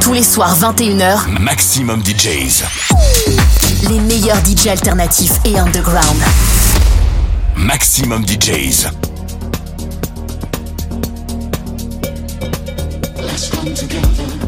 Tous 0.00 0.12
les 0.12 0.22
soirs 0.22 0.56
21h, 0.58 1.38
Maximum 1.40 2.02
DJs. 2.02 2.64
Les 3.88 4.00
meilleurs 4.00 4.38
DJs 4.44 4.68
alternatifs 4.68 5.38
et 5.44 5.58
underground. 5.58 6.22
Maximum 7.56 8.24
DJs. 8.26 8.88
Let's. 13.20 14.47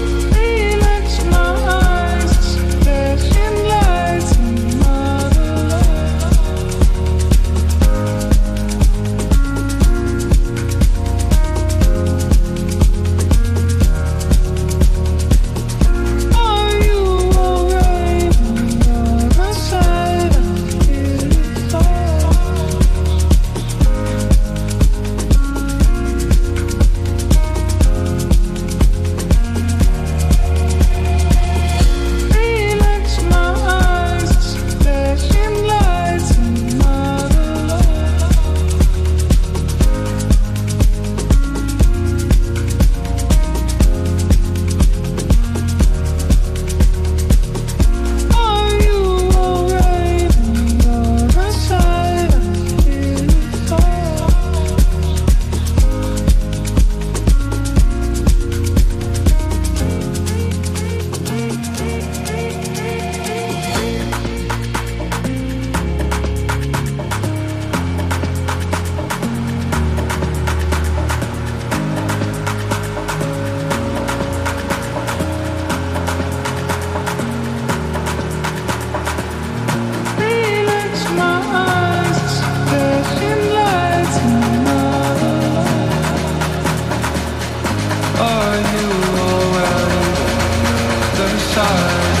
side 91.53 92.20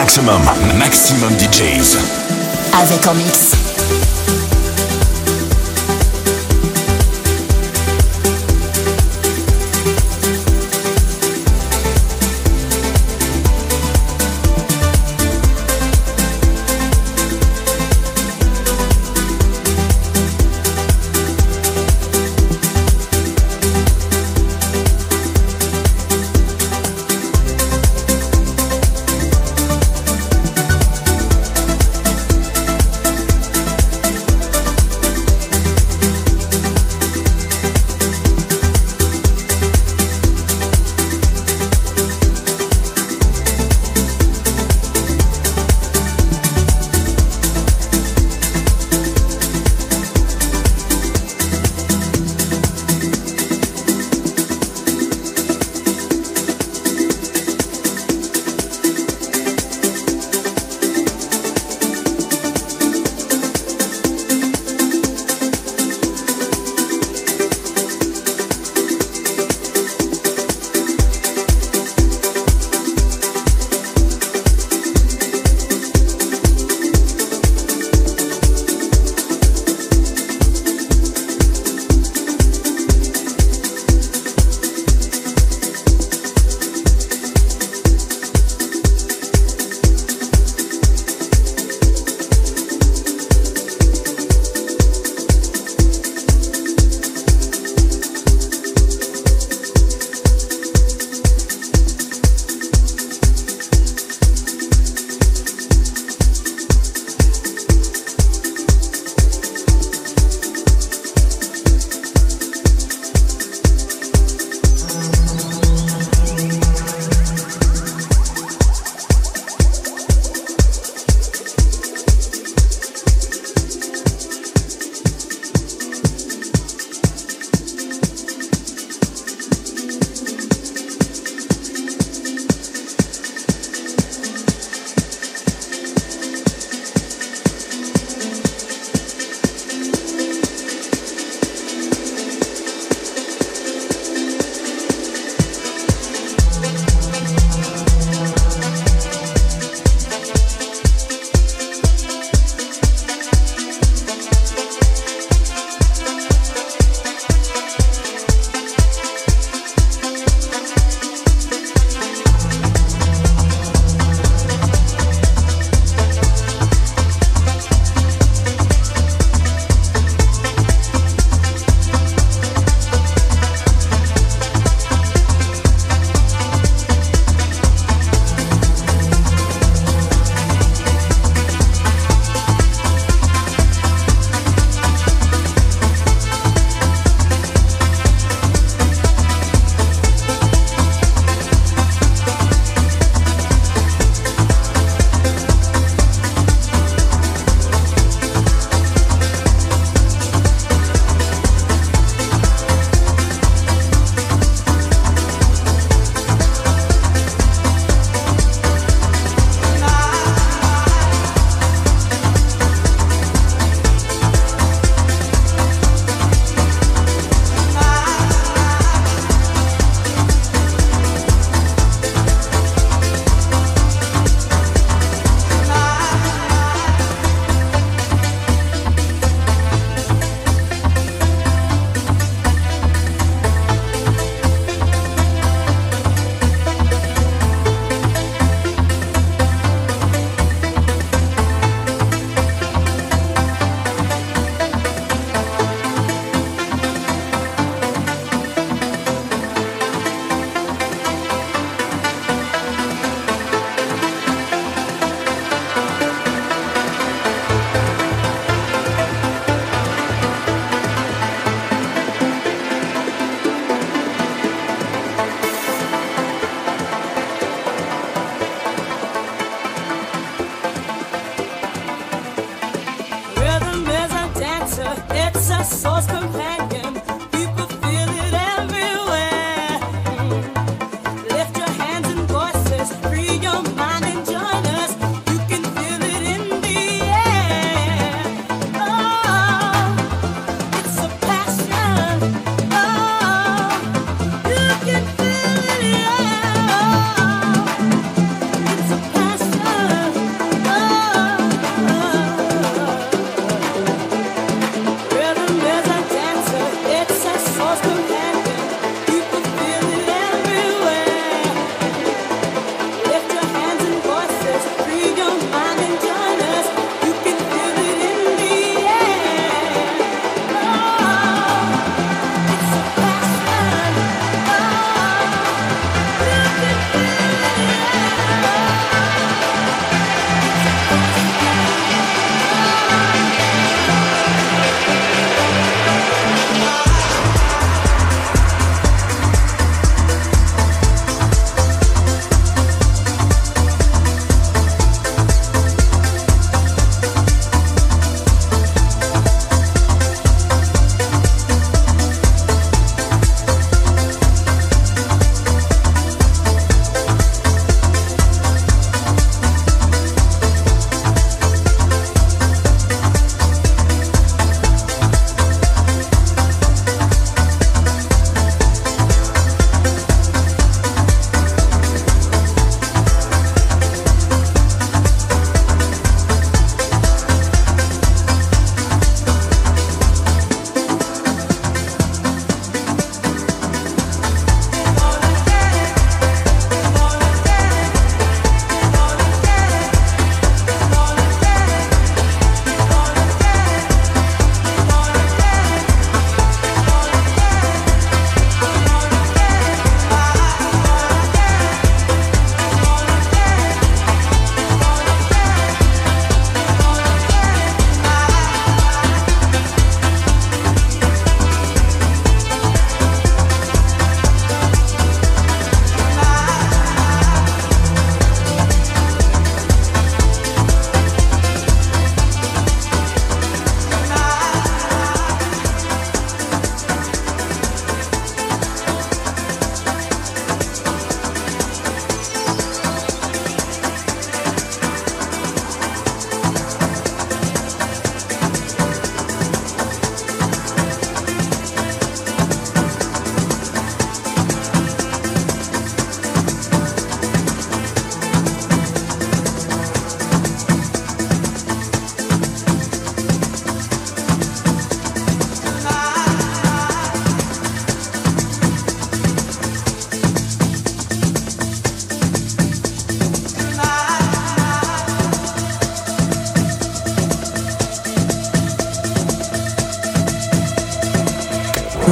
Maximum, 0.00 0.40
maximum 0.78 1.30
DJs. 1.36 1.98
Avec 2.72 3.06
en. 3.06 3.49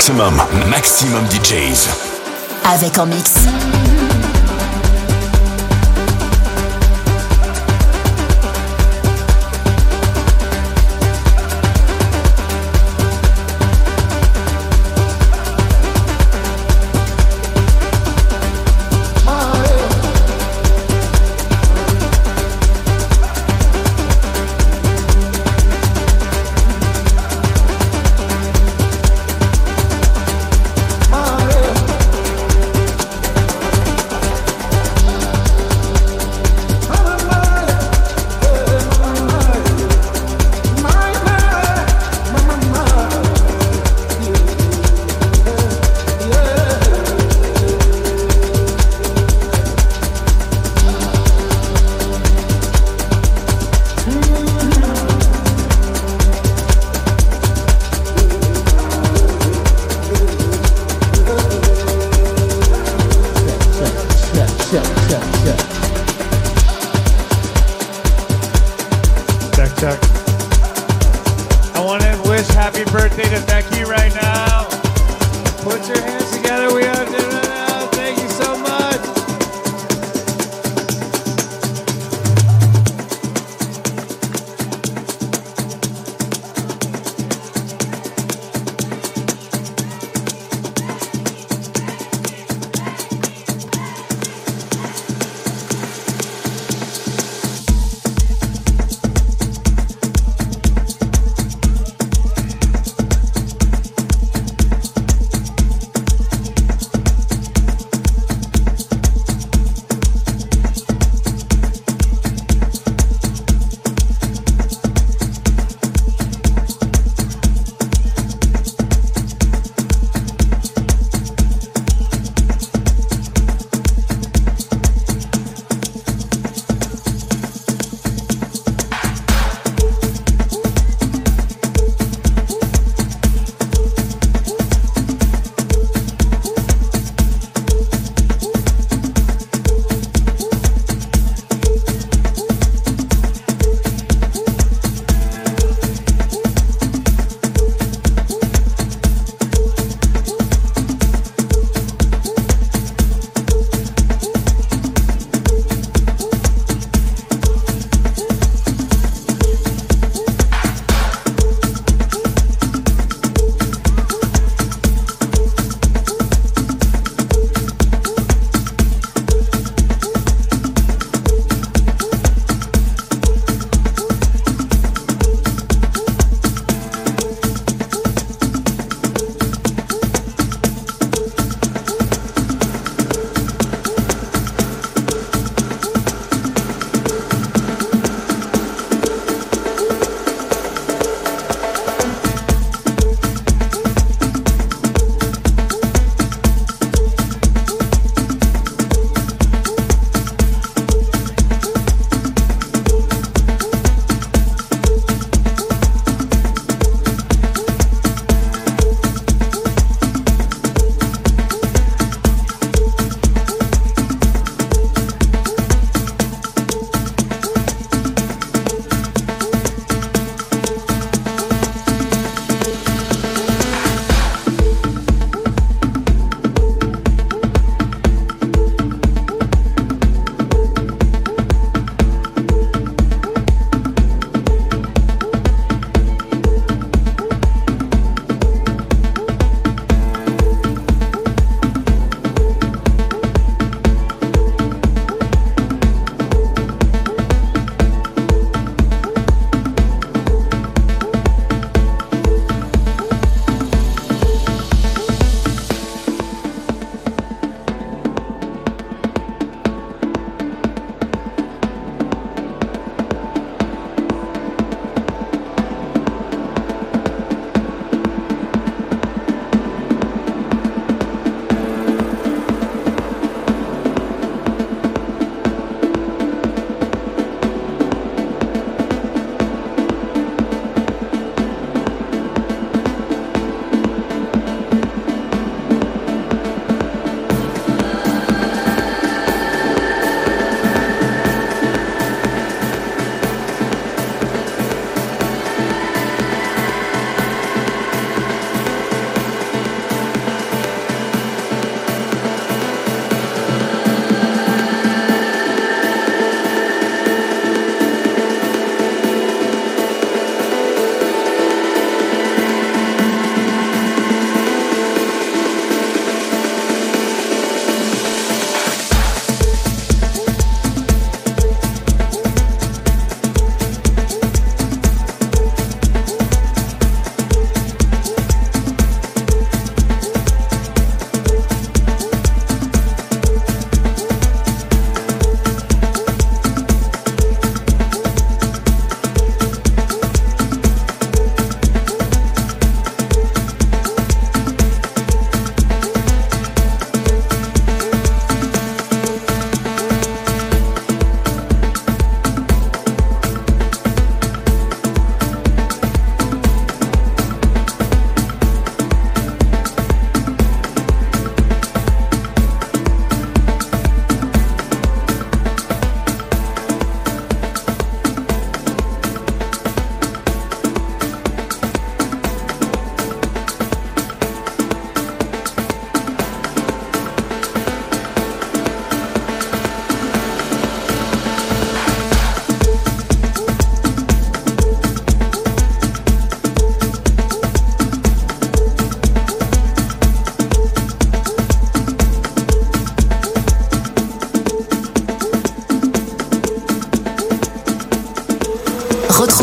Maximum, 0.00 0.42
Maximum 0.70 1.26
DJs. 1.26 1.86
Avec 2.64 2.96
en 2.96 3.04
mix. 3.04 3.34